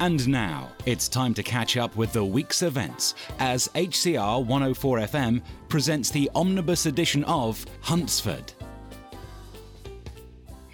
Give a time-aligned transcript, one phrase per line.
[0.00, 5.42] And now it's time to catch up with the week's events as HCR 104 FM
[5.68, 8.52] presents the omnibus edition of Huntsford.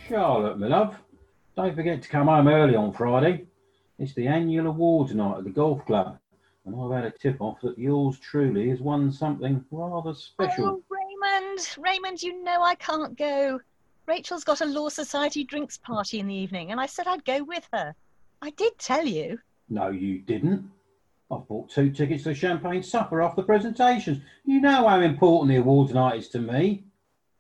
[0.09, 0.97] Charlotte, my love,
[1.57, 3.47] don't forget to come home early on Friday.
[3.99, 6.19] It's the annual awards night at the golf club,
[6.65, 10.67] and I've had a tip off that yours truly has won something rather special.
[10.67, 13.61] Oh, Raymond, Raymond, you know I can't go.
[14.07, 17.43] Rachel's got a Law Society drinks party in the evening, and I said I'd go
[17.43, 17.95] with her.
[18.41, 19.39] I did tell you.
[19.69, 20.71] No, you didn't.
[21.31, 24.23] I've bought two tickets to the champagne supper after the presentations.
[24.45, 26.85] You know how important the awards night is to me.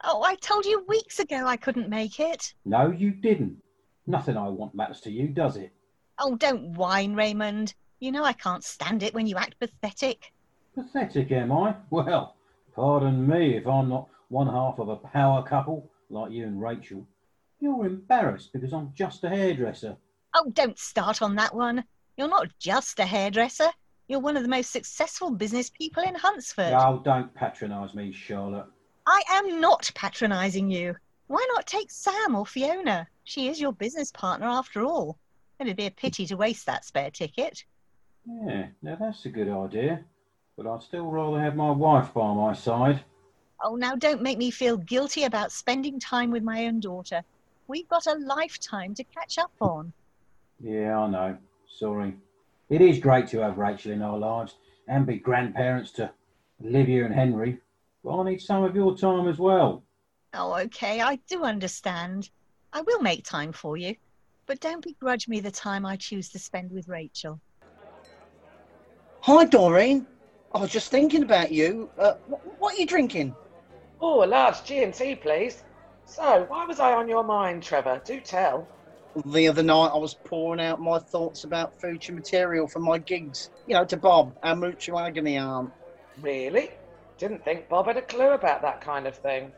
[0.04, 2.54] Oh, I told you weeks ago I couldn't make it.
[2.64, 3.56] No, you didn't.
[4.06, 5.73] Nothing I want matters to you, does it?
[6.18, 7.74] Oh, don't whine, Raymond.
[8.01, 10.32] You know I can't stand it when you act pathetic.
[10.74, 11.74] Pathetic, am I?
[11.90, 12.37] Well,
[12.74, 17.06] pardon me if I'm not one half of a power couple like you and Rachel.
[17.60, 19.96] You're embarrassed because I'm just a hairdresser.
[20.34, 21.84] Oh, don't start on that one.
[22.16, 23.68] You're not just a hairdresser.
[24.09, 26.73] You're one of the most successful business people in Huntsford.
[26.73, 28.66] Oh, don't patronise me, Charlotte.
[29.06, 30.95] I am not patronising you.
[31.29, 33.06] Why not take Sam or Fiona?
[33.24, 35.18] She is your business partner after all.
[35.60, 37.65] It'd be a pity to waste that spare ticket.
[38.26, 40.04] Yeah, now that's a good idea.
[40.56, 43.04] But I'd still rather have my wife by my side.
[43.62, 47.23] Oh, now don't make me feel guilty about spending time with my own daughter.
[47.66, 49.93] We've got a lifetime to catch up on.
[50.60, 51.38] Yeah, I know.
[51.66, 52.14] Sorry.
[52.68, 54.56] It is great to have Rachel in our lives
[54.88, 56.10] and be grandparents to
[56.65, 57.59] Olivia and Henry.
[58.04, 59.82] But I need some of your time as well.
[60.34, 62.30] Oh, okay, I do understand.
[62.73, 63.96] I will make time for you.
[64.47, 67.41] But don't begrudge me the time I choose to spend with Rachel.
[69.20, 70.06] Hi, Doreen.
[70.54, 71.91] I was just thinking about you.
[71.98, 73.34] Uh, wh- what are you drinking?
[74.00, 75.62] Oh, a large G&T, please.
[76.06, 78.00] So, why was I on your mind, Trevor?
[78.04, 78.66] Do tell.
[79.27, 83.50] The other night, I was pouring out my thoughts about future material for my gigs.
[83.66, 85.71] You know, to Bob, our mutual agony aunt.
[86.21, 86.71] Really?
[87.19, 89.53] Didn't think Bob had a clue about that kind of thing.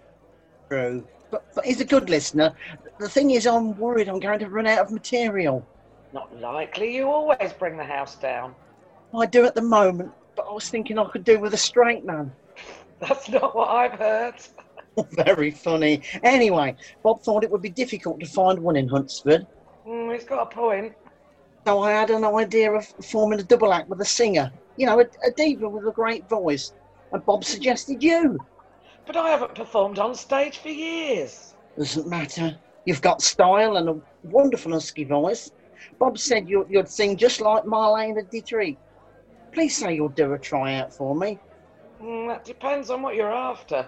[0.69, 1.07] True.
[1.31, 2.55] But, but he's a good listener.
[2.99, 5.67] The thing is, I'm worried I'm going to run out of material.
[6.13, 6.95] Not likely.
[6.95, 8.55] You always bring the house down.
[9.17, 12.05] I do at the moment, but I was thinking I could do with a straight
[12.05, 12.33] man.
[13.01, 14.35] That's not what I've heard.
[15.13, 16.03] Very funny.
[16.23, 19.47] Anyway, Bob thought it would be difficult to find one in Huntsford.
[19.87, 20.95] Mm, he's got a point.
[21.67, 24.53] So I had an idea of forming a double act with a singer.
[24.77, 26.73] You know, a, a diva with a great voice.
[27.13, 28.39] And Bob suggested you.
[29.07, 31.55] But I haven't performed on stage for years.
[31.77, 32.57] Doesn't matter.
[32.85, 35.51] You've got style and a wonderful husky voice.
[35.99, 38.79] Bob said you, you'd sing just like Marlene Dietrich.
[39.53, 41.39] Please say you'll do a tryout for me.
[42.03, 43.87] Mm, that depends on what you're after.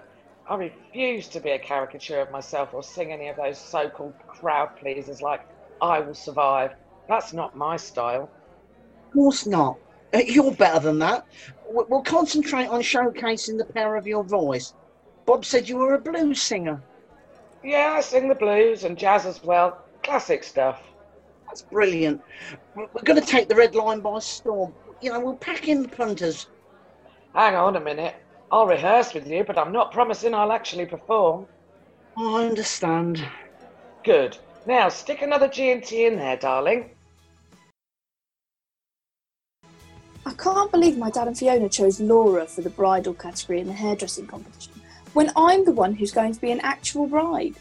[0.48, 4.14] I refuse to be a caricature of myself or sing any of those so called
[4.26, 5.40] crowd pleasers like
[5.80, 6.72] I Will Survive.
[7.08, 8.30] That's not my style.
[9.06, 9.78] Of course not.
[10.14, 11.26] Uh, You're better than that.
[11.70, 14.74] We- We'll concentrate on showcasing the power of your voice.
[15.26, 16.82] Bob said you were a blues singer.
[17.62, 19.78] Yeah, I sing the blues and jazz as well.
[20.02, 20.82] Classic stuff.
[21.46, 22.20] That's brilliant.
[22.74, 24.74] We're going to take the Red Lion by storm.
[25.00, 26.48] You know, we'll pack in the punters.
[27.34, 28.14] Hang on a minute.
[28.52, 31.46] I'll rehearse with you, but I'm not promising I'll actually perform.
[32.18, 33.26] I understand.
[34.04, 34.36] Good.
[34.66, 36.90] Now stick another G&T in there, darling.
[40.26, 43.72] I can't believe my dad and Fiona chose Laura for the bridal category in the
[43.72, 44.74] hairdressing competition
[45.14, 47.54] when I'm the one who's going to be an actual bride.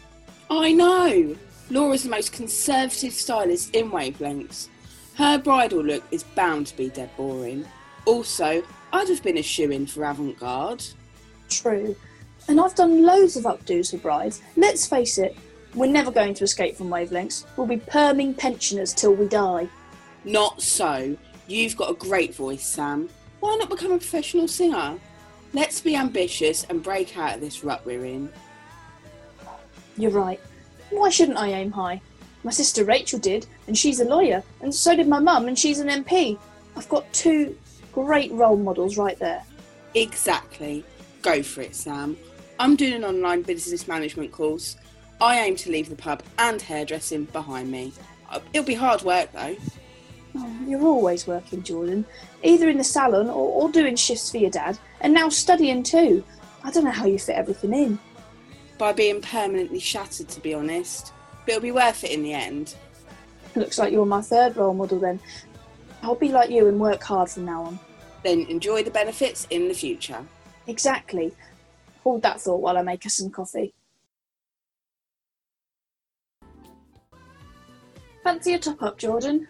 [0.50, 1.34] I know.
[1.70, 4.68] Laura's the most conservative stylist in wavelengths.
[5.16, 7.66] Her bridal look is bound to be dead boring.
[8.04, 10.84] Also, I'd have been a shoe in for avant garde.
[11.48, 11.96] True.
[12.48, 14.42] And I've done loads of updos for brides.
[14.56, 15.36] Let's face it,
[15.74, 17.46] we're never going to escape from wavelengths.
[17.56, 19.68] We'll be perming pensioners till we die.
[20.24, 21.16] Not so.
[21.46, 23.08] You've got a great voice, Sam.
[23.40, 24.98] Why not become a professional singer?
[25.54, 28.30] Let's be ambitious and break out of this rut we're in.
[29.96, 30.40] You're right.
[30.90, 32.00] Why shouldn't I aim high?
[32.44, 35.78] My sister Rachel did, and she's a lawyer, and so did my mum, and she's
[35.78, 36.38] an MP.
[36.76, 37.56] I've got two
[37.92, 39.42] great role models right there.
[39.94, 40.84] Exactly.
[41.22, 42.16] Go for it, Sam.
[42.58, 44.76] I'm doing an online business management course.
[45.20, 47.92] I aim to leave the pub and hairdressing behind me.
[48.30, 49.56] Uh, It'll be hard work though.
[50.36, 52.04] Oh, you're always working, Jordan.
[52.42, 56.24] Either in the salon or, or doing shifts for your dad, and now studying too.
[56.64, 57.98] I don't know how you fit everything in.
[58.78, 61.12] By being permanently shattered, to be honest.
[61.44, 62.74] But it'll be worth it in the end.
[63.54, 65.20] Looks like you're my third role model then.
[66.02, 67.78] I'll be like you and work hard from now on.
[68.24, 70.24] Then enjoy the benefits in the future.
[70.66, 71.32] Exactly.
[72.02, 73.72] Hold that thought while I make us some coffee.
[78.24, 79.48] Fancy a top up, Jordan?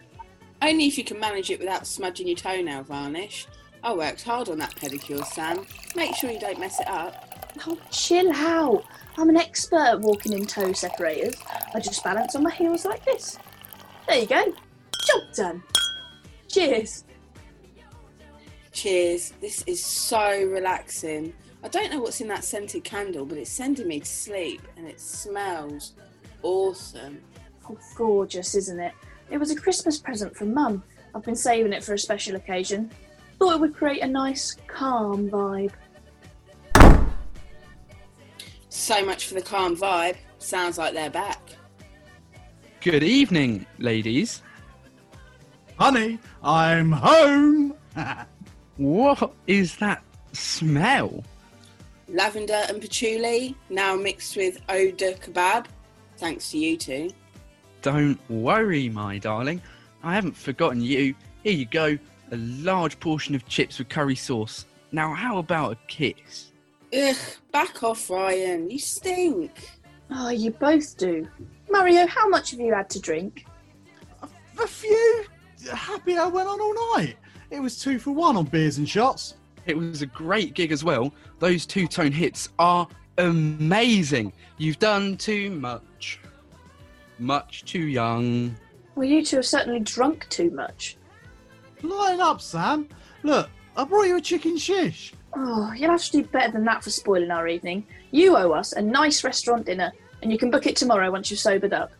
[0.61, 3.47] Only if you can manage it without smudging your toenail varnish.
[3.83, 5.65] I worked hard on that pedicure, Sam.
[5.95, 7.51] Make sure you don't mess it up.
[7.67, 8.85] Oh, chill out.
[9.17, 11.35] I'm an expert at walking in toe separators.
[11.75, 13.37] I just balance on my heels like this.
[14.07, 14.45] There you go.
[14.45, 15.63] Job done.
[16.53, 17.03] Cheers.
[18.71, 19.33] Cheers.
[19.41, 21.33] This is so relaxing.
[21.63, 24.87] I don't know what's in that scented candle, but it's sending me to sleep and
[24.87, 25.93] it smells
[26.43, 27.19] awesome.
[27.67, 28.93] Oh, gorgeous, isn't it?
[29.31, 30.83] It was a Christmas present from Mum.
[31.15, 32.91] I've been saving it for a special occasion.
[33.39, 35.71] Thought it would create a nice, calm vibe.
[38.69, 40.17] So much for the calm vibe.
[40.37, 41.39] Sounds like they're back.
[42.81, 44.43] Good evening, ladies.
[45.77, 47.75] Honey, I'm home.
[48.77, 51.23] What is that smell?
[52.09, 55.67] Lavender and patchouli, now mixed with eau de kebab.
[56.17, 57.11] Thanks to you two.
[57.83, 59.61] Don't worry, my darling.
[60.01, 61.13] I haven't forgotten you.
[61.43, 61.97] Here you go,
[62.31, 64.65] a large portion of chips with curry sauce.
[64.91, 66.51] Now, how about a kiss?
[66.93, 67.15] Ugh,
[67.51, 68.69] back off, Ryan.
[68.69, 69.69] You stink.
[70.09, 71.27] Oh, you both do.
[71.69, 73.45] Mario, how much have you had to drink?
[74.61, 75.25] A few.
[75.71, 77.15] Happy I went on all night.
[77.49, 79.35] It was two for one on beers and shots.
[79.65, 81.13] It was a great gig as well.
[81.39, 82.87] Those two tone hits are
[83.17, 84.33] amazing.
[84.57, 86.19] You've done too much.
[87.19, 88.55] Much too young.
[88.95, 90.97] Well, you two have certainly drunk too much.
[91.81, 92.87] Line up, Sam.
[93.23, 95.13] Look, I brought you a chicken shish.
[95.35, 97.85] Oh, you'll have to do better than that for spoiling our evening.
[98.11, 101.39] You owe us a nice restaurant dinner, and you can book it tomorrow once you've
[101.39, 101.91] sobered up.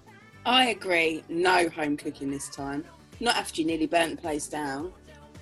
[0.46, 1.24] I agree.
[1.30, 2.86] No home cooking this time.
[3.24, 4.92] Not after you nearly burnt the place down.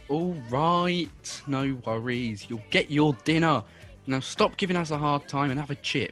[0.07, 2.45] All right, no worries.
[2.47, 3.63] You'll get your dinner.
[4.05, 6.11] Now stop giving us a hard time and have a chip.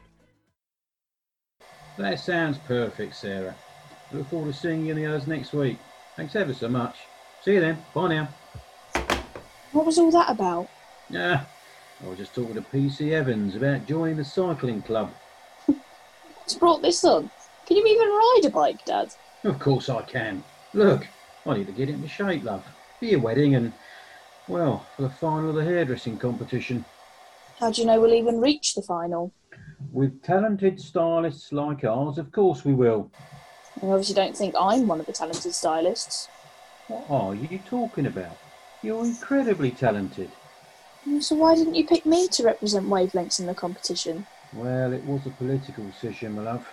[2.00, 3.54] That sounds perfect, Sarah.
[4.12, 5.78] Look forward to seeing you and the others next week.
[6.16, 6.96] Thanks ever so much.
[7.44, 7.78] See you then.
[7.94, 8.30] Bye now.
[9.72, 10.68] What was all that about?
[11.08, 11.44] Yeah,
[12.04, 15.14] I was just talking to PC Evans about joining the cycling club.
[15.68, 17.30] What's brought this on?
[17.68, 19.14] Can you even ride a bike, Dad?
[19.44, 20.44] Of course I can.
[20.74, 21.06] Look,
[21.46, 22.66] I need to get it into shape, love.
[23.00, 23.72] For your wedding and,
[24.48, 26.84] well, for the final of the hairdressing competition.
[27.60, 29.32] How do you know we'll even reach the final?
[29.92, 33.10] With talented stylists like ours, of course we will.
[33.82, 36.28] You obviously don't think I'm one of the talented stylists.
[36.88, 38.38] What are you talking about?
[38.82, 40.30] You're incredibly talented.
[41.08, 44.26] Mm, so why didn't you pick me to represent wavelengths in the competition?
[44.54, 46.68] Well, it was a political decision, my love.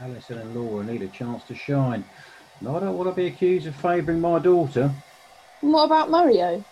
[0.00, 2.04] Alison and Laura need a chance to shine.
[2.60, 4.92] And I don't want to be accused of favouring my daughter.
[5.62, 6.64] And what about Mario?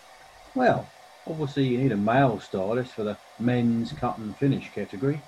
[0.55, 0.89] Well,
[1.25, 5.21] obviously you need a male stylist for the men's cut and finish category.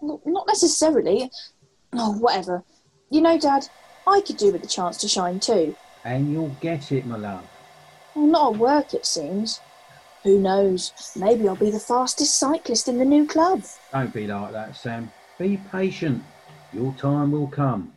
[0.00, 1.30] Not necessarily.
[1.92, 2.62] Oh, whatever.
[3.10, 3.68] You know, Dad,
[4.06, 5.74] I could do with a chance to shine too.
[6.04, 7.44] And you'll get it, my love.
[8.14, 9.60] Well, not at work, it seems.
[10.22, 10.92] Who knows?
[11.16, 13.62] Maybe I'll be the fastest cyclist in the new club.
[13.92, 15.10] Don't be like that, Sam.
[15.38, 16.22] Be patient.
[16.72, 17.92] Your time will come.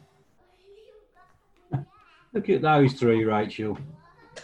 [2.34, 3.78] Look at those three, Rachel.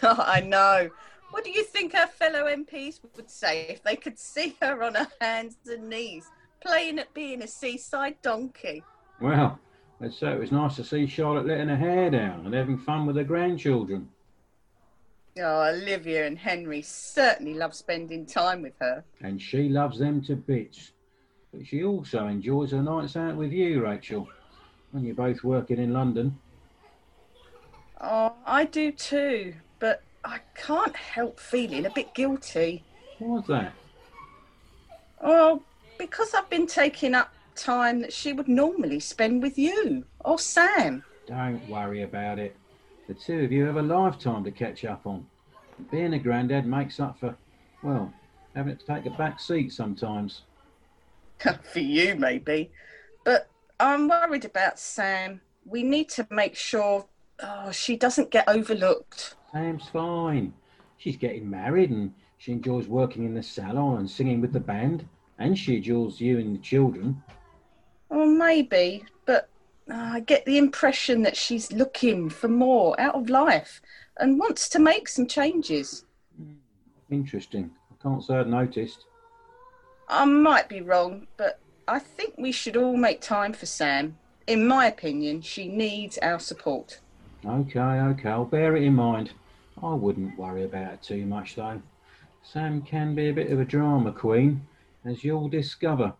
[0.04, 0.88] Oh, I know.
[1.30, 4.94] What do you think our fellow MPs would say if they could see her on
[4.94, 6.26] her hands and knees,
[6.60, 8.84] playing at being a seaside donkey?
[9.20, 9.58] Well,
[9.98, 13.04] let's say it was nice to see Charlotte letting her hair down and having fun
[13.04, 14.08] with her grandchildren.
[15.38, 19.04] Oh, Olivia and Henry certainly love spending time with her.
[19.22, 20.92] And she loves them to bits.
[21.52, 24.28] But she also enjoys her nights out with you, Rachel,
[24.92, 26.38] when you're both working in London.
[28.00, 32.82] Oh, I do too, but I can't help feeling a bit guilty.
[33.18, 33.72] What was that?
[35.20, 35.62] Oh,
[35.98, 41.04] because I've been taking up time that she would normally spend with you or Sam.
[41.26, 42.56] Don't worry about it.
[43.06, 45.26] The two of you have a lifetime to catch up on.
[45.90, 47.36] Being a granddad makes up for,
[47.82, 48.12] well,
[48.54, 50.42] having to take a back seat sometimes.
[51.72, 52.70] For you, maybe.
[53.24, 55.40] But I'm worried about Sam.
[55.64, 57.06] We need to make sure
[57.42, 59.34] oh, she doesn't get overlooked.
[59.52, 60.52] Sam's fine.
[60.98, 65.06] She's getting married and she enjoys working in the salon and singing with the band.
[65.38, 67.22] And she adores you and the children.
[68.10, 69.48] Well, maybe, but
[69.90, 73.80] uh, I get the impression that she's looking for more out of life
[74.18, 76.04] and wants to make some changes.
[77.10, 77.70] Interesting.
[77.90, 79.06] I can't say I'd noticed.
[80.08, 84.16] I might be wrong, but I think we should all make time for Sam.
[84.46, 87.00] In my opinion, she needs our support.
[87.44, 89.32] Okay, okay, I'll bear it in mind.
[89.82, 91.80] I wouldn't worry about it too much though.
[92.42, 94.66] Sam can be a bit of a drama queen,
[95.06, 96.12] as you'll discover.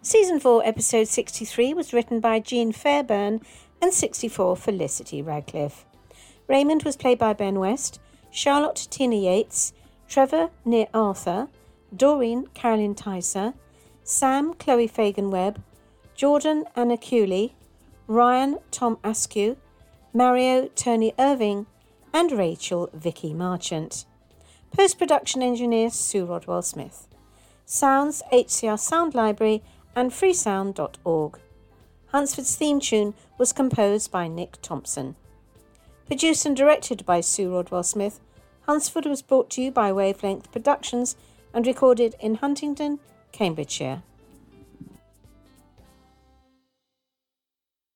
[0.00, 3.42] Season 4, Episode 63 was written by Jean Fairburn
[3.82, 5.84] and 64 Felicity Radcliffe.
[6.46, 8.00] Raymond was played by Ben West,
[8.30, 9.74] Charlotte Tina Yates,
[10.08, 11.48] Trevor Near Arthur,
[11.94, 13.52] Doreen Carolyn Tyser,
[14.08, 15.62] Sam Chloe Fagan Webb,
[16.14, 17.54] Jordan Anna Cooley,
[18.06, 19.58] Ryan Tom Askew,
[20.14, 21.66] Mario Tony Irving,
[22.14, 24.06] and Rachel Vicky Marchant.
[24.74, 27.06] Post production engineer Sue Rodwell Smith.
[27.66, 29.62] Sounds HCR Sound Library
[29.94, 31.38] and freesound.org.
[32.06, 35.16] Huntsford's theme tune was composed by Nick Thompson.
[36.06, 38.20] Produced and directed by Sue Rodwell Smith,
[38.62, 41.14] Huntsford was brought to you by Wavelength Productions
[41.52, 43.00] and recorded in Huntingdon,
[43.32, 44.02] Cambridgeshire.